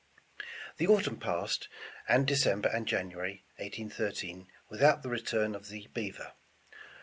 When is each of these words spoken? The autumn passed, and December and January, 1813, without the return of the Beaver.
The 0.77 0.87
autumn 0.87 1.19
passed, 1.19 1.67
and 2.07 2.25
December 2.25 2.69
and 2.69 2.87
January, 2.87 3.43
1813, 3.57 4.47
without 4.67 5.03
the 5.03 5.09
return 5.09 5.53
of 5.53 5.69
the 5.69 5.89
Beaver. 5.93 6.31